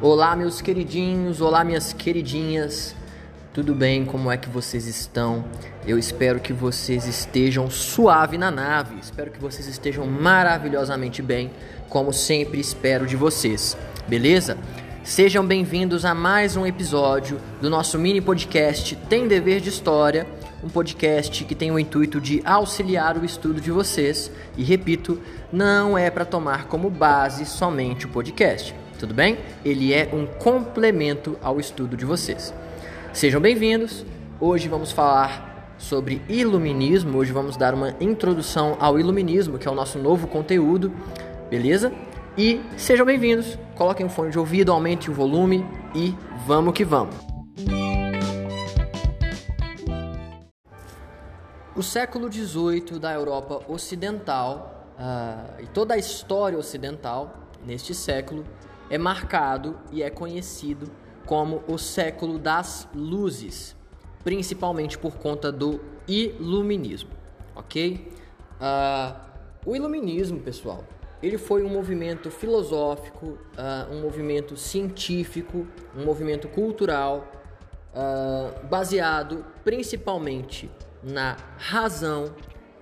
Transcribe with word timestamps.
Olá, 0.00 0.36
meus 0.36 0.60
queridinhos, 0.60 1.40
olá, 1.40 1.64
minhas 1.64 1.92
queridinhas. 1.92 2.94
Tudo 3.52 3.74
bem? 3.74 4.04
Como 4.04 4.30
é 4.30 4.36
que 4.36 4.48
vocês 4.48 4.86
estão? 4.86 5.44
Eu 5.84 5.98
espero 5.98 6.38
que 6.38 6.52
vocês 6.52 7.04
estejam 7.04 7.68
suave 7.68 8.38
na 8.38 8.48
nave. 8.48 8.94
Espero 9.02 9.32
que 9.32 9.40
vocês 9.40 9.66
estejam 9.66 10.06
maravilhosamente 10.06 11.20
bem, 11.20 11.50
como 11.88 12.12
sempre 12.12 12.60
espero 12.60 13.08
de 13.08 13.16
vocês. 13.16 13.76
Beleza? 14.06 14.56
Sejam 15.02 15.44
bem-vindos 15.44 16.04
a 16.04 16.14
mais 16.14 16.56
um 16.56 16.64
episódio 16.64 17.40
do 17.60 17.68
nosso 17.68 17.98
mini 17.98 18.20
podcast 18.20 18.94
Tem 19.08 19.26
Dever 19.26 19.60
de 19.60 19.68
História, 19.68 20.28
um 20.62 20.68
podcast 20.68 21.44
que 21.44 21.56
tem 21.56 21.72
o 21.72 21.78
intuito 21.78 22.20
de 22.20 22.40
auxiliar 22.44 23.18
o 23.18 23.24
estudo 23.24 23.60
de 23.60 23.72
vocês. 23.72 24.30
E 24.56 24.62
repito, 24.62 25.20
não 25.52 25.98
é 25.98 26.08
para 26.08 26.24
tomar 26.24 26.66
como 26.66 26.88
base 26.88 27.44
somente 27.44 28.06
o 28.06 28.10
podcast 28.10 28.76
tudo 28.98 29.14
bem? 29.14 29.38
Ele 29.64 29.94
é 29.94 30.10
um 30.12 30.26
complemento 30.26 31.38
ao 31.40 31.60
estudo 31.60 31.96
de 31.96 32.04
vocês. 32.04 32.52
Sejam 33.12 33.40
bem-vindos. 33.40 34.04
Hoje 34.40 34.68
vamos 34.68 34.90
falar 34.90 35.74
sobre 35.78 36.20
iluminismo. 36.28 37.16
Hoje 37.16 37.32
vamos 37.32 37.56
dar 37.56 37.74
uma 37.74 37.94
introdução 38.00 38.76
ao 38.80 38.98
iluminismo, 38.98 39.56
que 39.56 39.68
é 39.68 39.70
o 39.70 39.74
nosso 39.74 39.98
novo 39.98 40.26
conteúdo, 40.26 40.92
beleza? 41.48 41.92
E 42.36 42.60
sejam 42.76 43.06
bem-vindos. 43.06 43.56
Coloquem 43.76 44.04
o 44.04 44.08
fone 44.10 44.30
de 44.30 44.38
ouvido, 44.38 44.72
aumente 44.72 45.10
o 45.10 45.14
volume 45.14 45.64
e 45.94 46.14
vamos 46.44 46.74
que 46.74 46.84
vamos. 46.84 47.14
O 51.76 51.82
século 51.82 52.30
XVIII 52.30 52.98
da 52.98 53.14
Europa 53.14 53.60
Ocidental 53.68 54.92
uh, 54.98 55.62
e 55.62 55.66
toda 55.68 55.94
a 55.94 55.96
história 55.96 56.58
ocidental 56.58 57.48
neste 57.64 57.94
século 57.94 58.44
é 58.90 58.98
marcado 58.98 59.78
e 59.92 60.02
é 60.02 60.10
conhecido 60.10 60.90
como 61.26 61.62
o 61.68 61.76
século 61.76 62.38
das 62.38 62.88
luzes, 62.94 63.76
principalmente 64.24 64.96
por 64.96 65.16
conta 65.16 65.52
do 65.52 65.80
iluminismo, 66.06 67.10
ok? 67.54 68.10
Uh, 68.58 69.28
o 69.66 69.76
iluminismo, 69.76 70.40
pessoal, 70.40 70.84
ele 71.22 71.36
foi 71.36 71.62
um 71.62 71.68
movimento 71.68 72.30
filosófico, 72.30 73.26
uh, 73.26 73.92
um 73.92 74.00
movimento 74.00 74.56
científico, 74.56 75.66
um 75.94 76.04
movimento 76.04 76.48
cultural, 76.48 77.30
uh, 77.92 78.66
baseado 78.66 79.44
principalmente 79.64 80.70
na 81.02 81.36
razão 81.58 82.34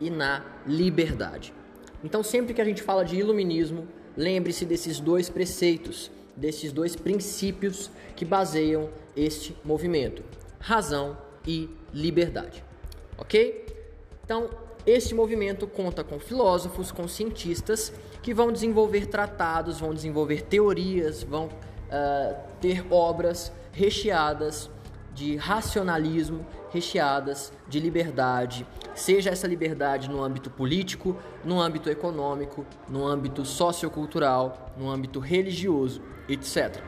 e 0.00 0.10
na 0.10 0.44
liberdade. 0.66 1.54
Então, 2.02 2.22
sempre 2.22 2.52
que 2.52 2.60
a 2.60 2.64
gente 2.64 2.82
fala 2.82 3.04
de 3.04 3.16
iluminismo, 3.16 3.88
Lembre-se 4.16 4.64
desses 4.64 5.00
dois 5.00 5.28
preceitos, 5.28 6.10
desses 6.36 6.72
dois 6.72 6.94
princípios 6.94 7.90
que 8.14 8.24
baseiam 8.24 8.90
este 9.16 9.56
movimento: 9.64 10.22
razão 10.58 11.16
e 11.46 11.68
liberdade. 11.92 12.64
Ok? 13.18 13.66
Então, 14.24 14.50
este 14.86 15.14
movimento 15.14 15.66
conta 15.66 16.04
com 16.04 16.18
filósofos, 16.18 16.92
com 16.92 17.08
cientistas 17.08 17.92
que 18.22 18.34
vão 18.34 18.52
desenvolver 18.52 19.06
tratados, 19.06 19.80
vão 19.80 19.94
desenvolver 19.94 20.42
teorias, 20.42 21.22
vão 21.22 21.46
uh, 21.46 22.36
ter 22.60 22.84
obras 22.90 23.52
recheadas 23.72 24.70
de 25.14 25.36
racionalismo, 25.36 26.44
recheadas 26.70 27.52
de 27.68 27.78
liberdade, 27.78 28.66
seja 28.94 29.30
essa 29.30 29.46
liberdade 29.46 30.10
no 30.10 30.22
âmbito 30.22 30.50
político, 30.50 31.16
no 31.44 31.60
âmbito 31.60 31.88
econômico, 31.88 32.66
no 32.88 33.06
âmbito 33.06 33.44
sociocultural, 33.44 34.74
no 34.76 34.90
âmbito 34.90 35.20
religioso, 35.20 36.02
etc. 36.28 36.82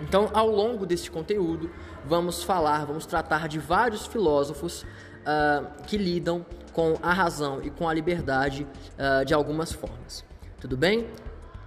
Então, 0.00 0.30
ao 0.34 0.50
longo 0.50 0.84
deste 0.84 1.10
conteúdo, 1.10 1.70
vamos 2.04 2.42
falar, 2.42 2.84
vamos 2.84 3.06
tratar 3.06 3.48
de 3.48 3.58
vários 3.58 4.06
filósofos 4.06 4.82
uh, 4.82 5.82
que 5.86 5.96
lidam 5.96 6.44
com 6.72 6.98
a 7.02 7.12
razão 7.12 7.60
e 7.62 7.70
com 7.70 7.88
a 7.88 7.94
liberdade 7.94 8.66
uh, 8.98 9.24
de 9.24 9.32
algumas 9.32 9.72
formas. 9.72 10.24
Tudo 10.60 10.76
bem? 10.76 11.06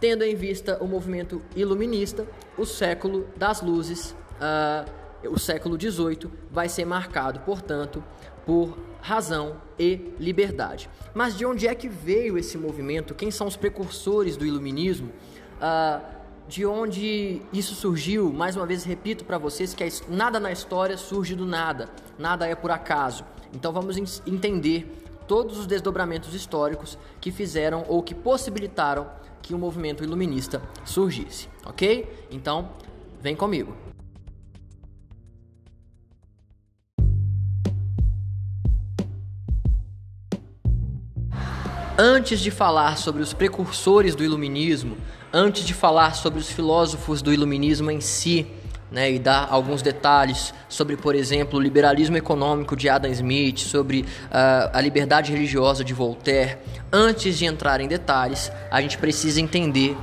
Tendo 0.00 0.24
em 0.24 0.34
vista 0.34 0.78
o 0.80 0.86
movimento 0.86 1.42
iluminista, 1.54 2.26
o 2.56 2.64
século 2.64 3.28
das 3.36 3.60
luzes, 3.60 4.16
uh, 4.40 5.01
o 5.28 5.38
século 5.38 5.78
XVIII, 5.80 6.30
vai 6.50 6.68
ser 6.68 6.84
marcado, 6.84 7.40
portanto, 7.40 8.02
por 8.44 8.76
razão 9.00 9.56
e 9.78 10.14
liberdade. 10.18 10.88
Mas 11.14 11.36
de 11.36 11.44
onde 11.44 11.66
é 11.66 11.74
que 11.74 11.88
veio 11.88 12.38
esse 12.38 12.56
movimento? 12.56 13.14
Quem 13.14 13.30
são 13.30 13.46
os 13.46 13.56
precursores 13.56 14.36
do 14.36 14.46
iluminismo? 14.46 15.10
Uh, 15.58 16.22
de 16.48 16.66
onde 16.66 17.42
isso 17.52 17.74
surgiu? 17.74 18.32
Mais 18.32 18.56
uma 18.56 18.66
vez 18.66 18.84
repito 18.84 19.24
para 19.24 19.38
vocês 19.38 19.74
que 19.74 19.84
nada 20.08 20.38
na 20.38 20.52
história 20.52 20.96
surge 20.96 21.34
do 21.34 21.46
nada, 21.46 21.88
nada 22.18 22.46
é 22.46 22.54
por 22.54 22.70
acaso. 22.70 23.24
Então 23.52 23.72
vamos 23.72 24.22
entender 24.26 25.02
todos 25.26 25.58
os 25.58 25.66
desdobramentos 25.66 26.34
históricos 26.34 26.98
que 27.20 27.30
fizeram 27.30 27.84
ou 27.88 28.02
que 28.02 28.14
possibilitaram 28.14 29.08
que 29.40 29.54
o 29.54 29.58
movimento 29.58 30.04
iluminista 30.04 30.62
surgisse, 30.84 31.48
ok? 31.64 32.26
Então 32.30 32.70
vem 33.20 33.34
comigo. 33.34 33.91
Antes 41.98 42.40
de 42.40 42.50
falar 42.50 42.96
sobre 42.96 43.22
os 43.22 43.34
precursores 43.34 44.14
do 44.14 44.24
iluminismo, 44.24 44.96
antes 45.30 45.62
de 45.62 45.74
falar 45.74 46.14
sobre 46.14 46.40
os 46.40 46.50
filósofos 46.50 47.20
do 47.20 47.30
iluminismo 47.30 47.90
em 47.90 48.00
si, 48.00 48.46
né, 48.90 49.12
e 49.12 49.18
dar 49.18 49.48
alguns 49.50 49.82
detalhes 49.82 50.54
sobre, 50.70 50.96
por 50.96 51.14
exemplo, 51.14 51.58
o 51.58 51.62
liberalismo 51.62 52.16
econômico 52.16 52.74
de 52.74 52.88
Adam 52.88 53.10
Smith, 53.10 53.58
sobre 53.58 54.00
uh, 54.00 54.70
a 54.72 54.80
liberdade 54.80 55.32
religiosa 55.32 55.84
de 55.84 55.92
Voltaire, 55.92 56.56
antes 56.90 57.36
de 57.36 57.44
entrar 57.44 57.78
em 57.78 57.88
detalhes, 57.88 58.50
a 58.70 58.80
gente 58.80 58.96
precisa 58.96 59.38
entender 59.38 59.94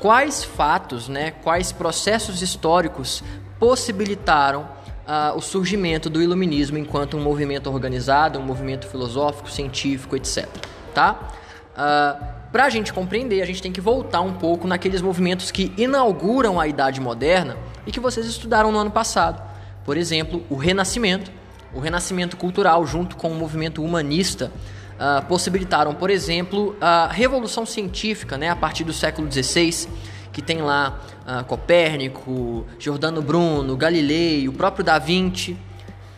quais 0.00 0.44
fatos, 0.44 1.08
né, 1.08 1.30
quais 1.30 1.72
processos 1.72 2.42
históricos 2.42 3.24
possibilitaram 3.58 4.68
uh, 5.06 5.34
o 5.34 5.40
surgimento 5.40 6.10
do 6.10 6.22
iluminismo 6.22 6.76
enquanto 6.76 7.16
um 7.16 7.22
movimento 7.22 7.70
organizado, 7.70 8.38
um 8.38 8.42
movimento 8.42 8.86
filosófico, 8.86 9.50
científico, 9.50 10.14
etc. 10.14 10.46
Tá? 10.94 11.12
Uh, 11.12 11.76
ah, 11.76 12.34
Para 12.50 12.64
a 12.64 12.70
gente 12.70 12.92
compreender, 12.92 13.42
a 13.42 13.46
gente 13.46 13.62
tem 13.62 13.70
que 13.70 13.80
voltar 13.80 14.20
um 14.20 14.32
pouco 14.32 14.66
naqueles 14.66 15.02
movimentos 15.02 15.50
que 15.50 15.72
inauguram 15.76 16.58
a 16.58 16.66
Idade 16.66 17.00
Moderna 17.00 17.56
e 17.86 17.92
que 17.92 18.00
vocês 18.00 18.26
estudaram 18.26 18.72
no 18.72 18.78
ano 18.78 18.90
passado. 18.90 19.42
Por 19.84 19.96
exemplo, 19.96 20.42
o 20.50 20.56
Renascimento, 20.56 21.30
o 21.74 21.80
Renascimento 21.80 22.36
cultural, 22.36 22.86
junto 22.86 23.16
com 23.16 23.30
o 23.30 23.34
movimento 23.34 23.82
humanista, 23.82 24.50
uh, 24.98 25.24
possibilitaram, 25.26 25.94
por 25.94 26.10
exemplo, 26.10 26.76
a 26.80 27.08
Revolução 27.08 27.64
Científica, 27.64 28.36
né, 28.36 28.50
a 28.50 28.56
partir 28.56 28.84
do 28.84 28.92
século 28.92 29.30
XVI, 29.30 29.88
que 30.32 30.42
tem 30.42 30.60
lá 30.60 31.00
uh, 31.26 31.44
Copérnico, 31.44 32.66
Giordano 32.78 33.22
Bruno, 33.22 33.76
Galilei, 33.76 34.48
o 34.48 34.52
próprio 34.52 34.84
Da 34.84 34.98
Vinci. 34.98 35.56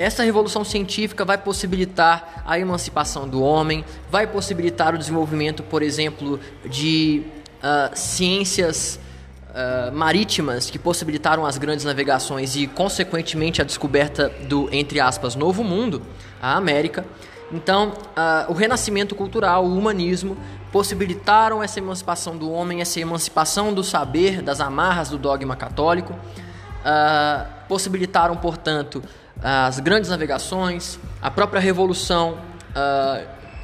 Essa 0.00 0.22
revolução 0.22 0.64
científica 0.64 1.26
vai 1.26 1.36
possibilitar 1.36 2.42
a 2.46 2.58
emancipação 2.58 3.28
do 3.28 3.42
homem, 3.42 3.84
vai 4.10 4.26
possibilitar 4.26 4.94
o 4.94 4.98
desenvolvimento, 4.98 5.62
por 5.62 5.82
exemplo, 5.82 6.40
de 6.64 7.22
uh, 7.58 7.94
ciências 7.94 8.98
uh, 9.50 9.94
marítimas 9.94 10.70
que 10.70 10.78
possibilitaram 10.78 11.44
as 11.44 11.58
grandes 11.58 11.84
navegações 11.84 12.56
e, 12.56 12.66
consequentemente, 12.66 13.60
a 13.60 13.64
descoberta 13.64 14.30
do, 14.48 14.70
entre 14.72 14.98
aspas, 15.00 15.34
novo 15.34 15.62
mundo, 15.62 16.00
a 16.40 16.56
América. 16.56 17.04
Então, 17.52 17.88
uh, 17.88 18.50
o 18.50 18.54
renascimento 18.54 19.14
cultural, 19.14 19.66
o 19.66 19.76
humanismo, 19.76 20.34
possibilitaram 20.72 21.62
essa 21.62 21.78
emancipação 21.78 22.38
do 22.38 22.50
homem, 22.50 22.80
essa 22.80 22.98
emancipação 22.98 23.74
do 23.74 23.84
saber, 23.84 24.40
das 24.40 24.62
amarras 24.62 25.10
do 25.10 25.18
dogma 25.18 25.56
católico, 25.56 26.18
possibilitaram, 27.70 28.34
portanto, 28.34 29.00
as 29.40 29.78
grandes 29.78 30.10
navegações, 30.10 30.98
a 31.22 31.30
própria 31.30 31.60
revolução, 31.60 32.36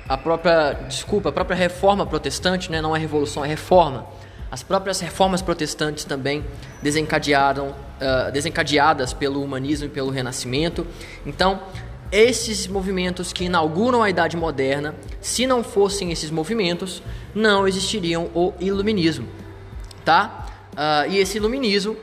a 0.09 0.17
própria, 0.17 0.75
desculpa, 0.87 1.31
a 1.31 1.33
própria 1.33 1.57
reforma 1.57 2.07
protestante, 2.07 2.71
né? 2.71 2.81
não 2.81 2.95
é 2.95 3.01
revolução, 3.01 3.45
é 3.45 3.49
reforma. 3.49 4.07
As 4.49 4.63
próprias 4.63 5.01
reformas 5.01 5.43
protestantes 5.43 6.05
também 6.05 6.45
desencadearam, 6.81 7.71
uh, 7.71 8.31
desencadeadas 8.31 9.13
pelo 9.13 9.43
humanismo 9.43 9.87
e 9.87 9.89
pelo 9.89 10.09
renascimento. 10.09 10.87
Então, 11.27 11.61
esses 12.13 12.69
movimentos 12.69 13.33
que 13.33 13.47
inauguram 13.47 14.05
a 14.05 14.09
Idade 14.09 14.37
Moderna, 14.37 14.95
se 15.21 15.49
não 15.49 15.65
fossem 15.65 16.13
esses 16.13 16.31
movimentos, 16.31 17.03
não 17.35 17.67
existiriam 17.67 18.31
o 18.33 18.53
Iluminismo, 18.61 19.27
tá? 20.05 20.47
Uh, 20.75 21.11
e 21.11 21.19
esse 21.19 21.39
Iluminismo 21.39 21.97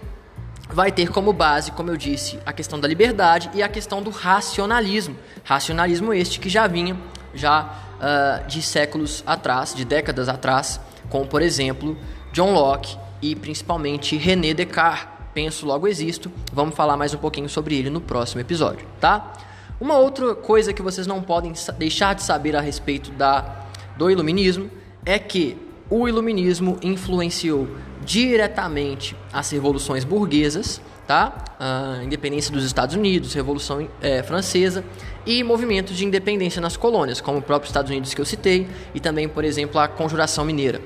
vai 0.69 0.91
ter 0.91 1.09
como 1.09 1.33
base, 1.33 1.71
como 1.71 1.89
eu 1.89 1.97
disse, 1.97 2.39
a 2.45 2.53
questão 2.53 2.79
da 2.79 2.87
liberdade 2.87 3.49
e 3.53 3.61
a 3.61 3.67
questão 3.67 4.01
do 4.01 4.09
racionalismo. 4.09 5.15
Racionalismo 5.43 6.13
este 6.13 6.39
que 6.39 6.49
já 6.49 6.67
vinha 6.67 6.97
já 7.33 7.63
uh, 7.63 8.47
de 8.47 8.61
séculos 8.61 9.23
atrás, 9.25 9.73
de 9.73 9.83
décadas 9.83 10.29
atrás, 10.29 10.79
como 11.09 11.25
por 11.27 11.41
exemplo 11.41 11.97
John 12.31 12.53
Locke 12.53 12.97
e 13.21 13.35
principalmente 13.35 14.15
René 14.17 14.53
Descartes, 14.53 15.07
penso 15.33 15.65
logo 15.65 15.87
existo. 15.87 16.31
Vamos 16.51 16.75
falar 16.75 16.95
mais 16.95 17.13
um 17.13 17.17
pouquinho 17.17 17.49
sobre 17.49 17.77
ele 17.77 17.89
no 17.89 18.01
próximo 18.01 18.41
episódio, 18.41 18.87
tá? 18.99 19.33
Uma 19.79 19.97
outra 19.97 20.35
coisa 20.35 20.71
que 20.71 20.81
vocês 20.81 21.07
não 21.07 21.21
podem 21.21 21.53
deixar 21.77 22.13
de 22.13 22.23
saber 22.23 22.55
a 22.55 22.61
respeito 22.61 23.11
da, 23.11 23.65
do 23.97 24.09
iluminismo 24.09 24.69
é 25.05 25.17
que 25.19 25.57
o 25.95 26.07
iluminismo 26.07 26.79
influenciou 26.81 27.67
diretamente 28.03 29.15
as 29.31 29.51
revoluções 29.51 30.03
burguesas, 30.03 30.81
tá? 31.05 31.45
A 31.59 32.03
independência 32.03 32.51
dos 32.51 32.65
Estados 32.65 32.95
Unidos, 32.95 33.35
Revolução 33.35 33.87
é, 34.01 34.23
Francesa 34.23 34.83
e 35.23 35.43
movimentos 35.43 35.95
de 35.95 36.03
independência 36.03 36.59
nas 36.59 36.75
colônias, 36.75 37.21
como 37.21 37.37
o 37.37 37.41
próprio 37.43 37.67
Estados 37.67 37.91
Unidos 37.91 38.11
que 38.11 38.19
eu 38.19 38.25
citei 38.25 38.67
e 38.95 38.99
também, 38.99 39.29
por 39.29 39.45
exemplo, 39.45 39.79
a 39.79 39.87
Conjuração 39.87 40.43
Mineira. 40.43 40.81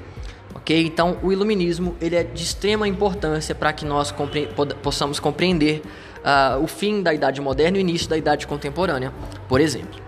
Ok? 0.53 0.85
Então, 0.85 1.17
o 1.23 1.31
iluminismo 1.31 1.95
ele 2.01 2.17
é 2.17 2.23
de 2.23 2.43
extrema 2.43 2.85
importância 2.85 3.55
para 3.55 3.71
que 3.71 3.85
nós 3.85 4.11
compre 4.11 4.49
possamos 4.83 5.21
compreender 5.21 5.83
uh, 6.17 6.61
o 6.61 6.67
fim 6.67 7.01
da 7.01 7.13
Idade 7.13 7.39
Moderna 7.39 7.77
e 7.77 7.79
o 7.79 7.81
início 7.81 8.09
da 8.09 8.17
Idade 8.17 8.45
Contemporânea, 8.45 9.13
por 9.47 9.61
exemplo. 9.61 10.06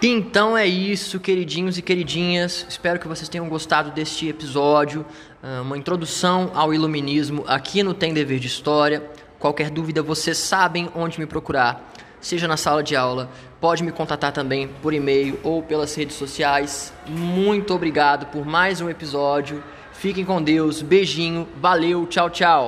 Então 0.00 0.56
é 0.56 0.64
isso, 0.64 1.18
queridinhos 1.18 1.76
e 1.76 1.82
queridinhas. 1.82 2.64
Espero 2.68 3.00
que 3.00 3.08
vocês 3.08 3.28
tenham 3.28 3.48
gostado 3.48 3.90
deste 3.90 4.28
episódio, 4.28 5.04
ah, 5.42 5.60
uma 5.62 5.76
introdução 5.76 6.52
ao 6.54 6.72
iluminismo 6.72 7.42
aqui 7.48 7.82
no 7.82 7.92
Tem 7.92 8.14
Dever 8.14 8.38
de 8.38 8.46
História. 8.46 9.02
Qualquer 9.40 9.70
dúvida, 9.70 10.00
vocês 10.00 10.38
sabem 10.38 10.88
onde 10.94 11.18
me 11.18 11.26
procurar, 11.26 11.92
seja 12.20 12.46
na 12.46 12.56
sala 12.56 12.80
de 12.80 12.94
aula, 12.94 13.28
pode 13.60 13.82
me 13.82 13.90
contatar 13.90 14.30
também 14.30 14.68
por 14.80 14.94
e-mail 14.94 15.36
ou 15.42 15.64
pelas 15.64 15.92
redes 15.96 16.14
sociais. 16.14 16.92
Muito 17.08 17.74
obrigado 17.74 18.26
por 18.26 18.46
mais 18.46 18.80
um 18.80 18.88
episódio. 18.88 19.64
Fiquem 19.92 20.24
com 20.24 20.40
Deus, 20.40 20.80
beijinho, 20.80 21.48
valeu, 21.60 22.06
tchau, 22.06 22.30
tchau. 22.30 22.66